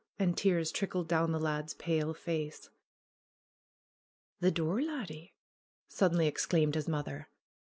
[0.17, 2.71] And tears trickled down the lad's pale face.
[4.39, 5.35] "The door, laddie!"
[5.89, 7.29] suddenly exclaimed his mother.